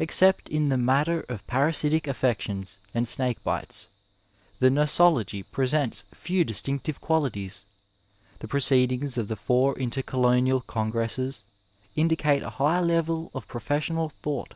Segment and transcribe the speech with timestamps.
[0.00, 3.86] Except in the matter of parasitic afEections and snake bites,
[4.58, 7.66] the nosology present^ few distinctive qualities.
[8.40, 11.44] The proceedings of the four Intercolonial Congresses
[11.94, 14.54] indicate a high level of pro fessional thought.